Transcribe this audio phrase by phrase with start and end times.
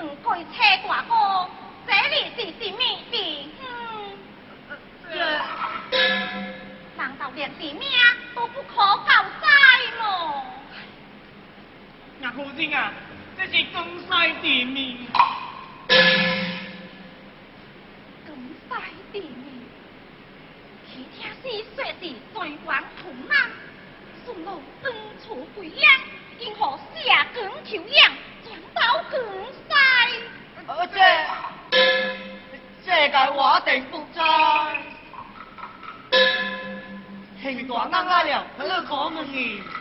[0.00, 0.52] 请问各位车
[0.88, 1.46] 大哥，
[1.86, 2.78] 这里是什么
[3.10, 3.60] 地方？
[5.10, 5.14] 这
[6.96, 7.86] 难道连地名
[8.34, 9.46] 都不可交代
[10.00, 10.42] 么？
[12.18, 12.94] 娘夫人啊，
[13.36, 15.06] 这是江西地名。
[18.26, 18.34] 江
[18.70, 18.74] 西
[19.12, 19.66] 地名，
[20.88, 23.50] 其听是说是在王同安，
[24.24, 24.90] 顺路登
[25.22, 26.00] 处贵阳，
[26.38, 28.12] 因何下更求阳，
[28.42, 29.20] 转到更
[30.72, 30.98] 而这
[32.86, 34.20] 这个我定不知。
[37.42, 39.60] 行大人啊了，去可问伊。
[39.60, 39.79] 神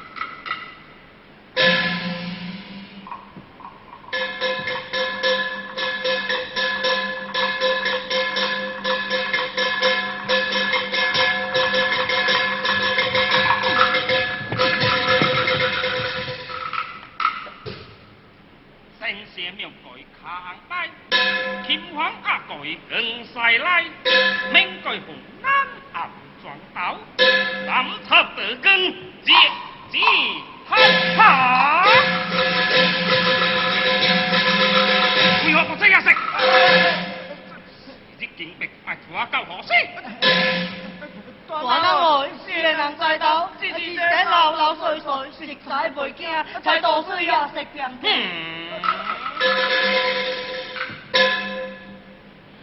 [44.49, 46.27] 这老老碎碎，食晒袂惊，
[46.63, 47.83] 才多水也食病。
[48.01, 48.07] 嗯。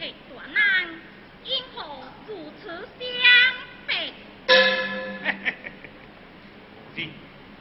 [0.01, 0.61] 嘿，大难，
[1.45, 1.85] 因何
[2.27, 3.07] 如此相
[3.87, 4.13] 逼？
[6.97, 6.99] 是，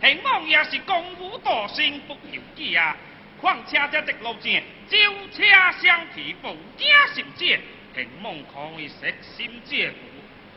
[0.01, 2.98] 希望也是功夫大兴不由己啊！
[3.39, 4.98] 况且这直路线，招
[5.32, 5.44] 车
[5.84, 7.60] 相提，步惊心切，
[7.94, 9.96] 希望可以悉心借故，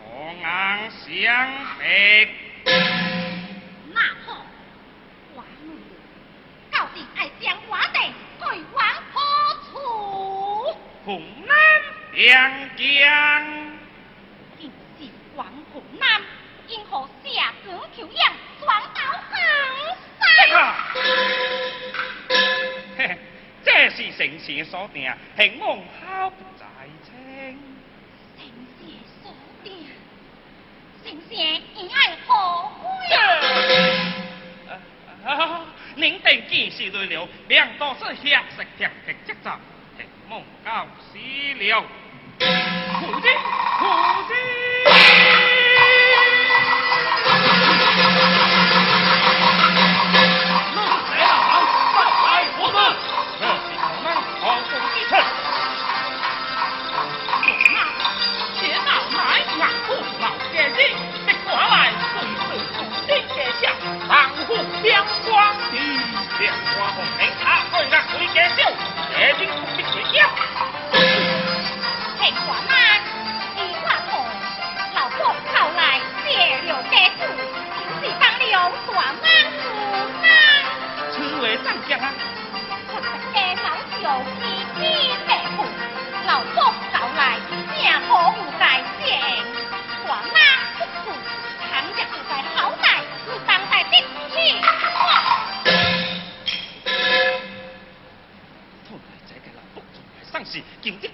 [0.01, 2.29] 可硬相逼。
[7.41, 9.21] 将我哋改往何
[9.71, 10.77] 处？
[11.05, 11.55] 红南
[12.13, 12.83] 两江，
[14.59, 16.21] 竟是往河南，
[16.67, 19.39] 因何下江求阳，转到更
[20.19, 20.29] 山？
[23.65, 26.67] 这是神仙所定，希望好不在
[27.05, 27.59] 清。
[28.37, 28.45] 神
[28.81, 28.89] 仙
[29.23, 29.87] 所定，
[31.05, 31.37] 神仙
[31.77, 32.33] 以爱何
[32.83, 32.89] 归？
[35.25, 35.65] 啊！
[35.99, 39.51] 您等见识累了，两多是下食甜的节奏，
[39.97, 41.19] 希望到死
[41.59, 41.85] 了。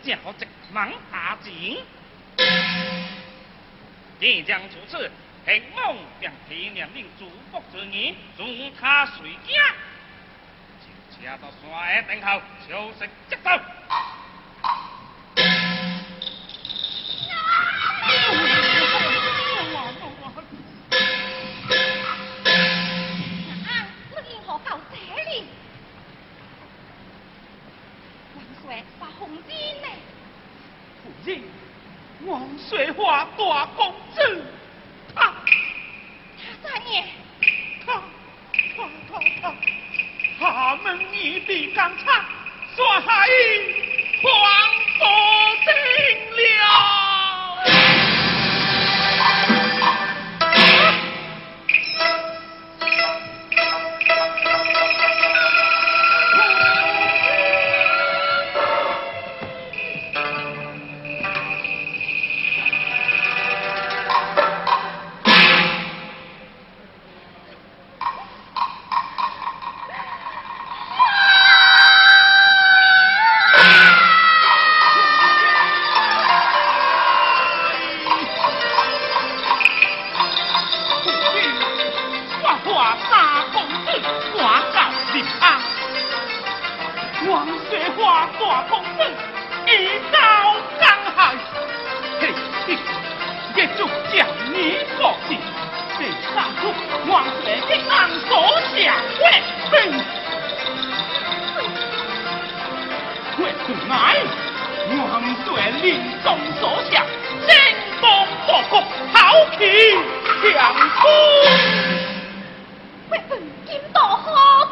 [0.04, 1.76] 市，求得正好一忙打钱。
[4.20, 5.10] 即将出此，
[5.46, 9.74] 希望将提命令祝福之言，送他随家。
[10.80, 13.50] 就车到山下等候，休息即走。
[33.36, 33.66] 水华
[88.06, 89.00] 我大公子
[89.66, 89.70] 一
[90.12, 90.18] 刀
[90.78, 90.84] 刚
[91.16, 91.34] 害，
[92.20, 92.22] 嘿，
[93.56, 93.80] 也就
[94.12, 95.40] 叫你高兴。
[95.96, 96.62] 这三处
[97.08, 97.88] 王水的人
[98.28, 98.30] 所
[98.76, 98.76] 想
[99.20, 99.24] 为
[99.70, 99.74] 本，
[103.38, 103.94] 为本来
[104.98, 105.02] 王
[105.46, 105.48] 水
[105.80, 105.86] 临
[106.22, 106.26] 终
[106.60, 107.06] 所想，
[107.46, 107.50] 精
[108.02, 108.04] 风
[108.46, 108.72] 报国，
[109.14, 109.16] 豪
[109.56, 109.60] 气
[110.52, 111.08] 强出。
[113.08, 113.32] 为本
[113.66, 114.26] 今到何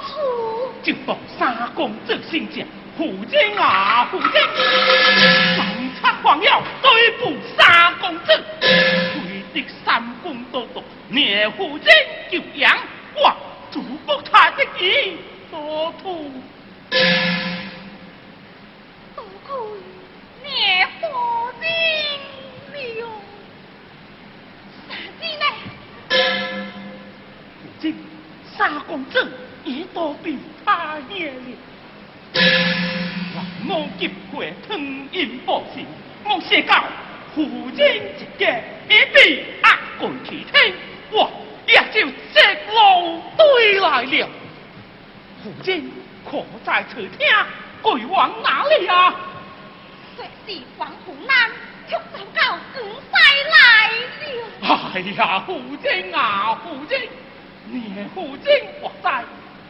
[0.07, 0.71] 处？
[0.83, 1.41] 就报三
[1.75, 4.31] 公子心将，父亲啊父亲，
[5.57, 5.67] 三
[6.01, 11.91] 叉黄药对付三公子，推的三公多多，灭父亲
[12.31, 12.77] 就养，
[13.17, 13.35] 我
[13.71, 15.17] 祝福他的意。
[15.51, 16.13] 多亏
[20.43, 21.07] 灭父
[21.61, 21.65] 亲
[23.01, 23.03] 了，
[24.89, 25.45] 啥子呢？
[27.63, 27.83] 父亲，
[28.57, 29.15] 三公子
[29.65, 31.57] 已多比他爷了。
[33.69, 34.79] 我急过汤
[35.13, 35.87] 阴报信，
[36.25, 36.85] 我写到
[37.35, 37.43] 父
[37.77, 40.75] 亲一家一比压过其天，
[41.11, 41.31] 我
[41.67, 44.29] 也就直路对来了。
[45.43, 45.93] 父亲
[46.29, 47.27] 可在此听，
[47.83, 49.15] 归往哪里啊？
[50.17, 51.51] 说是往湖南，
[51.89, 53.59] 却走到广西来
[54.69, 54.75] 了。
[54.95, 57.09] 哎呀，父亲啊，父亲，
[57.71, 59.25] 你父亲我在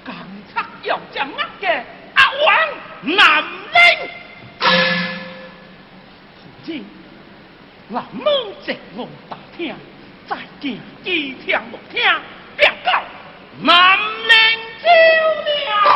[0.04, 0.14] 刚
[0.52, 1.68] 才要将那个
[2.14, 2.68] 阿王
[3.02, 4.08] 南岭。
[6.34, 6.84] 父亲，
[7.88, 8.24] 南门
[8.64, 9.74] 直路打听，
[10.28, 12.00] 再见一听六听，
[12.56, 13.02] 便告
[13.60, 14.34] 南陵
[14.80, 15.91] 走了。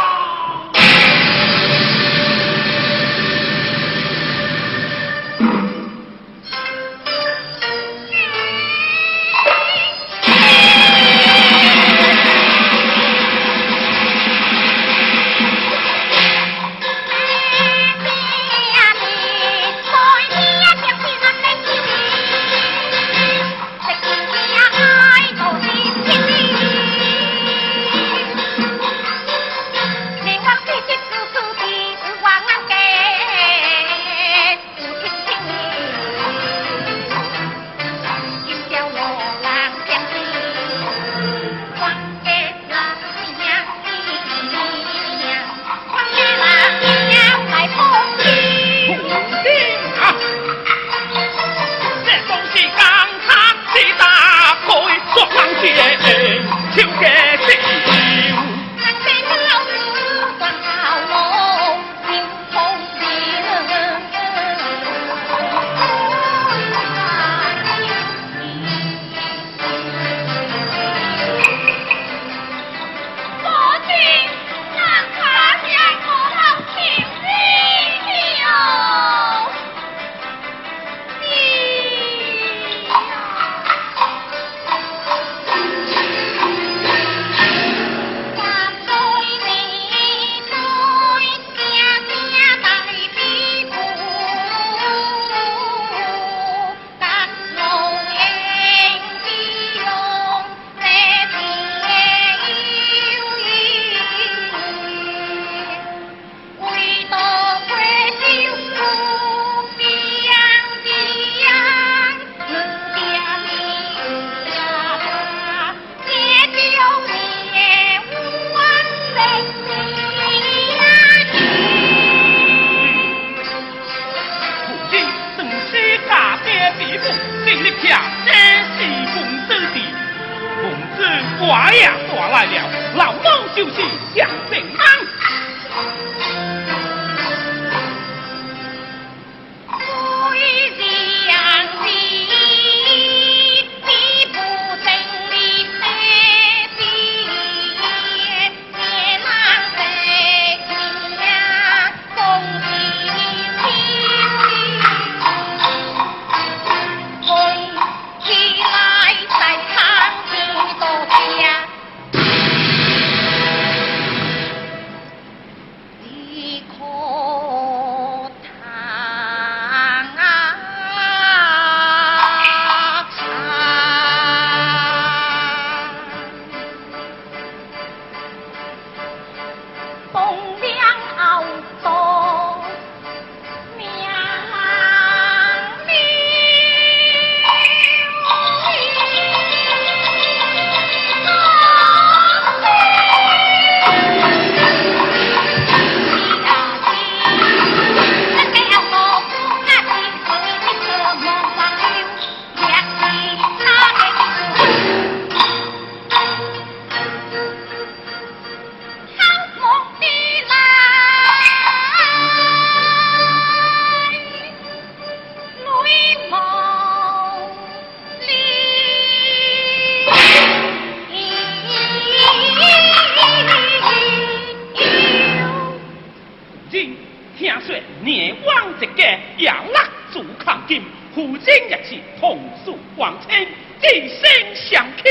[228.56, 230.80] 当值嘅养老主抗金，
[231.14, 233.46] 父亲也是同属皇亲，
[233.82, 235.04] 寄生相丘，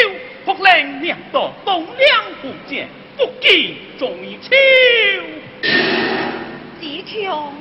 [0.44, 4.50] 福能两道东梁不见，不计中秋。
[6.82, 7.54] 子琼，